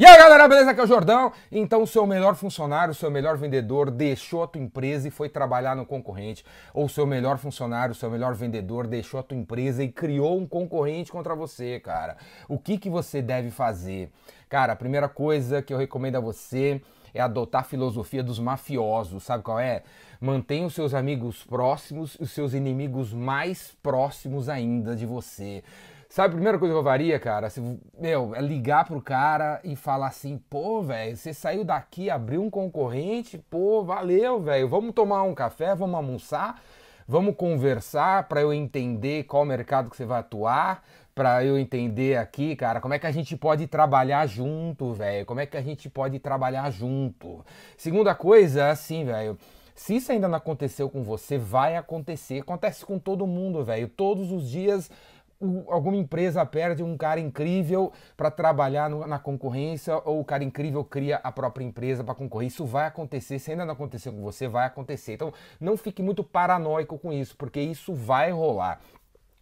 [0.00, 0.70] E aí galera, beleza?
[0.70, 1.30] Aqui é o Jordão.
[1.52, 5.28] Então, o seu melhor funcionário, o seu melhor vendedor deixou a tua empresa e foi
[5.28, 6.42] trabalhar no concorrente.
[6.72, 10.38] Ou o seu melhor funcionário, o seu melhor vendedor deixou a tua empresa e criou
[10.38, 12.16] um concorrente contra você, cara.
[12.48, 14.10] O que, que você deve fazer?
[14.48, 16.80] Cara, a primeira coisa que eu recomendo a você
[17.12, 19.24] é adotar a filosofia dos mafiosos.
[19.24, 19.82] Sabe qual é?
[20.18, 25.62] Mantenha os seus amigos próximos e os seus inimigos mais próximos ainda de você.
[26.10, 27.48] Sabe a primeira coisa que eu faria, cara?
[27.48, 27.60] Se,
[27.96, 32.50] meu, é ligar pro cara e falar assim, pô, velho, você saiu daqui, abriu um
[32.50, 34.68] concorrente, pô, valeu, velho.
[34.68, 36.60] Vamos tomar um café, vamos almoçar,
[37.06, 40.82] vamos conversar para eu entender qual mercado que você vai atuar,
[41.14, 45.24] para eu entender aqui, cara, como é que a gente pode trabalhar junto, velho.
[45.24, 47.46] Como é que a gente pode trabalhar junto.
[47.76, 49.38] Segunda coisa, assim, velho.
[49.76, 52.40] Se isso ainda não aconteceu com você, vai acontecer.
[52.40, 53.88] Acontece com todo mundo, velho.
[53.88, 54.90] Todos os dias
[55.68, 60.84] alguma empresa perde um cara incrível para trabalhar no, na concorrência ou o cara incrível
[60.84, 62.48] cria a própria empresa para concorrer.
[62.48, 65.14] Isso vai acontecer, se ainda não aconteceu com você, vai acontecer.
[65.14, 68.80] Então não fique muito paranoico com isso, porque isso vai rolar.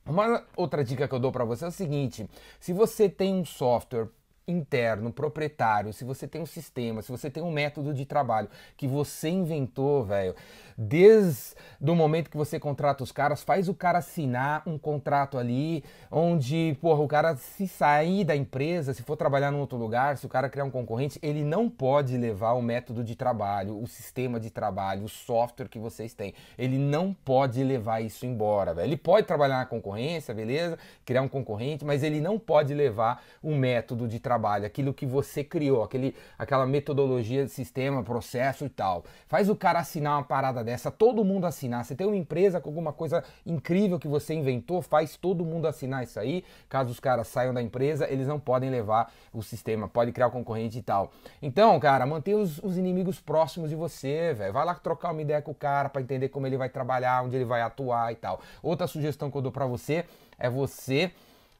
[0.06, 3.44] Uma outra dica que eu dou para você é o seguinte: se você tem um
[3.44, 4.08] software
[4.48, 8.88] interno, proprietário, se você tem um sistema, se você tem um método de trabalho que
[8.88, 10.34] você inventou, velho,
[10.76, 15.84] desde o momento que você contrata os caras, faz o cara assinar um contrato ali,
[16.10, 20.24] onde, porra, o cara se sair da empresa, se for trabalhar num outro lugar, se
[20.24, 24.40] o cara criar um concorrente, ele não pode levar o método de trabalho, o sistema
[24.40, 26.32] de trabalho, o software que vocês têm.
[26.56, 28.88] Ele não pode levar isso embora, velho.
[28.88, 30.78] Ele pode trabalhar na concorrência, beleza?
[31.04, 35.04] Criar um concorrente, mas ele não pode levar o método de trabalho trabalho, aquilo que
[35.04, 39.04] você criou, aquele, aquela metodologia sistema, processo e tal.
[39.26, 41.84] Faz o cara assinar uma parada dessa, todo mundo assinar.
[41.84, 46.04] Você tem uma empresa com alguma coisa incrível que você inventou, faz todo mundo assinar
[46.04, 46.44] isso aí.
[46.68, 50.30] Caso os caras saiam da empresa, eles não podem levar o sistema, pode criar o
[50.30, 51.10] concorrente e tal.
[51.42, 54.52] Então, cara, mantenha os, os inimigos próximos de você, velho.
[54.52, 57.34] Vai lá trocar uma ideia com o cara para entender como ele vai trabalhar, onde
[57.34, 58.40] ele vai atuar e tal.
[58.62, 60.04] Outra sugestão que eu dou para você
[60.38, 61.10] é você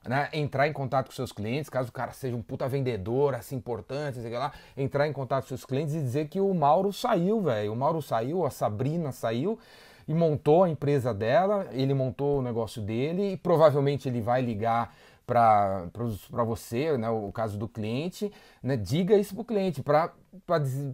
[0.07, 3.57] né, entrar em contato com seus clientes, caso o cara seja um puta vendedor, assim,
[3.57, 7.41] importante, sei lá, entrar em contato com seus clientes e dizer que o Mauro saiu,
[7.41, 7.73] velho.
[7.73, 9.59] O Mauro saiu, a Sabrina saiu
[10.07, 14.95] e montou a empresa dela, ele montou o negócio dele e provavelmente ele vai ligar
[15.29, 20.11] para você, né, o caso do cliente, né, diga isso para o cliente, para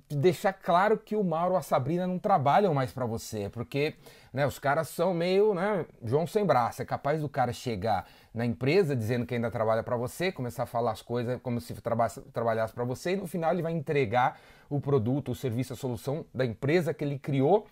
[0.09, 3.95] deixar claro que o Mauro e a Sabrina não trabalham mais para você, porque
[4.33, 8.45] né, os caras são meio né, João sem braço, é capaz do cara chegar na
[8.45, 11.73] empresa dizendo que ainda trabalha para você, começar a falar as coisas como se
[12.33, 16.27] trabalhasse para você e no final ele vai entregar o produto, o serviço, a solução
[16.35, 17.69] da empresa que ele criou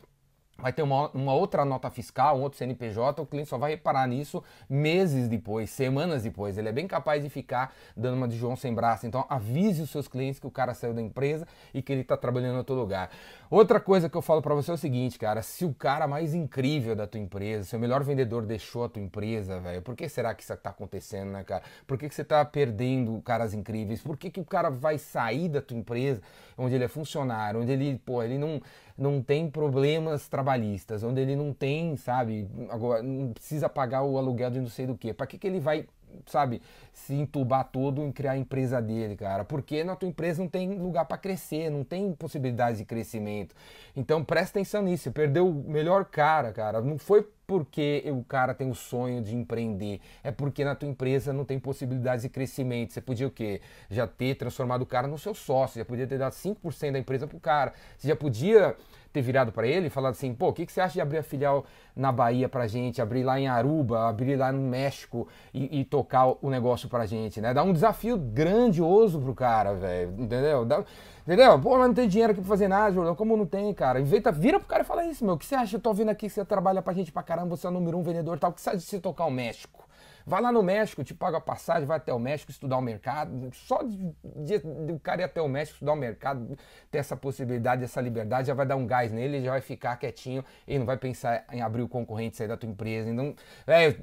[0.63, 4.07] vai ter uma, uma, outra nota fiscal, um outro CNPJ, o cliente só vai reparar
[4.07, 6.57] nisso meses depois, semanas depois.
[6.57, 9.05] Ele é bem capaz de ficar dando uma de João sem braço.
[9.05, 12.17] Então avise os seus clientes que o cara saiu da empresa e que ele está
[12.17, 13.11] trabalhando em outro lugar.
[13.51, 16.33] Outra coisa que eu falo para você é o seguinte, cara, se o cara mais
[16.33, 20.35] incrível da tua empresa, seu melhor vendedor deixou a tua empresa, velho, por que será
[20.35, 21.63] que isso está acontecendo, né, cara?
[21.87, 24.01] Por que, que você está perdendo caras incríveis?
[24.01, 26.23] Por que, que o cara vai sair da tua empresa,
[26.57, 28.61] onde ele é funcionário, onde ele, pô, ele não,
[28.97, 34.51] não tem problemas trabalhistas, onde ele não tem, sabe, agora não precisa pagar o aluguel
[34.51, 35.13] de não sei do que.
[35.13, 35.87] Para que, que ele vai
[36.27, 36.61] sabe,
[36.93, 39.45] se entubar todo em criar a empresa dele, cara.
[39.45, 43.55] Porque na tua empresa não tem lugar para crescer, não tem possibilidade de crescimento.
[43.97, 45.11] Então presta atenção nisso.
[45.11, 46.81] Perdeu o melhor cara, cara.
[46.81, 51.33] Não foi porque o cara tem o sonho de empreender, é porque na tua empresa
[51.33, 52.93] não tem possibilidade de crescimento.
[52.93, 53.61] Você podia o quê?
[53.91, 57.27] Já ter transformado o cara no seu sócio, já podia ter dado 5% da empresa
[57.27, 57.73] pro cara.
[57.99, 58.77] Você já podia
[59.13, 61.19] ter virado para ele e falado assim, pô, o que, que você acha de abrir
[61.19, 65.81] a filial na Bahia pra gente, abrir lá em Aruba, abrir lá no México e,
[65.81, 67.53] e tocar o negócio pra gente, né?
[67.53, 70.65] Dá um desafio grandioso pro cara, velho, entendeu?
[70.65, 70.83] Dá,
[71.27, 71.61] entendeu?
[71.61, 74.01] Pô, mas não tem dinheiro aqui pra fazer nada, Jordão, como não tem, cara?
[74.01, 75.77] Inventa, vira pro cara e fala isso, meu, o que você acha?
[75.77, 77.97] Eu tô vendo aqui que você trabalha pra gente pra caramba, você é o número
[77.97, 79.89] um vendedor tal, que de você tocar o México?
[80.25, 83.51] Vai lá no México, te paga a passagem, vai até o México estudar o mercado.
[83.53, 86.57] Só de, de, de, o cara ir até o México estudar o mercado,
[86.91, 89.97] ter essa possibilidade, essa liberdade, já vai dar um gás nele, ele já vai ficar
[89.97, 93.11] quietinho e não vai pensar em abrir o concorrente, sair da tua empresa.
[93.11, 93.35] Então,
[93.67, 93.97] é,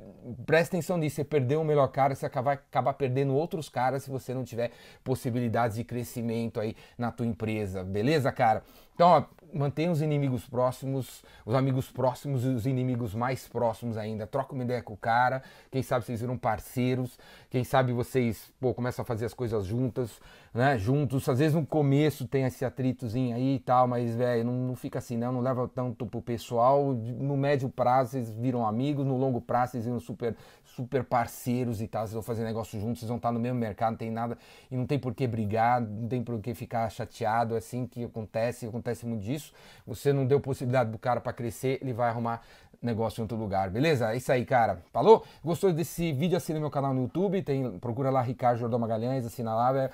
[0.45, 1.17] presta atenção nisso.
[1.17, 4.71] Você perdeu o melhor cara, você vai acabar perdendo outros caras se você não tiver
[5.03, 7.83] possibilidades de crescimento aí na tua empresa.
[7.83, 8.63] Beleza, cara?
[8.99, 14.27] Então, mantenha os inimigos próximos, os amigos próximos e os inimigos mais próximos ainda.
[14.27, 15.41] Troca uma ideia com o cara.
[15.71, 17.17] Quem sabe vocês viram parceiros.
[17.49, 20.19] Quem sabe vocês pô, começam a fazer as coisas juntas.
[20.53, 21.27] né, juntos.
[21.29, 24.99] Às vezes no começo tem esse atritozinho aí e tal, mas, velho, não, não, fica
[24.99, 25.31] assim, não.
[25.31, 26.93] Não leva tanto pro pessoal.
[26.93, 31.87] No médio prazo vocês viram amigos, no longo prazo vocês viram super, super parceiros e
[31.87, 32.03] tal.
[32.03, 34.37] Vocês vão fazer negócio juntos, vocês vão estar no mesmo mercado, não tem nada.
[34.69, 37.55] E não tem por que brigar, não tem por que ficar chateado.
[37.55, 39.53] É assim que acontece, acontece muito disso.
[39.85, 42.41] Você não deu possibilidade do cara para crescer, ele vai arrumar
[42.81, 44.13] negócio em outro lugar, beleza?
[44.13, 44.81] É isso aí, cara.
[44.91, 45.25] Falou?
[45.43, 46.37] Gostou desse vídeo?
[46.37, 49.91] Assina meu canal no YouTube, tem, procura lá Ricardo Jordão Magalhães, assina lá, velho.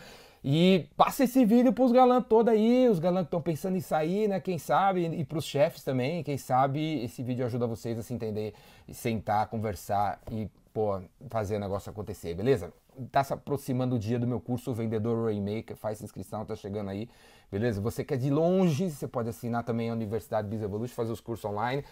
[0.48, 4.28] E passa esse vídeo pros galãs todos aí, os galãs que estão pensando em sair,
[4.28, 4.40] né?
[4.40, 8.54] Quem sabe, e pros chefes também, quem sabe esse vídeo ajuda vocês a se entender,
[8.92, 11.02] sentar, conversar e, pô,
[11.32, 12.72] fazer o negócio acontecer, beleza?
[13.12, 17.10] Tá se aproximando o dia do meu curso Vendedor Rainmaker, faz inscrição, tá chegando aí,
[17.52, 17.82] beleza?
[17.82, 21.44] Você quer de longe, você pode assinar também a Universidade Biz Evolution, fazer os cursos
[21.46, 21.84] online.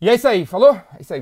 [0.00, 0.74] E é isso aí, falou?
[0.74, 1.14] É isso aí.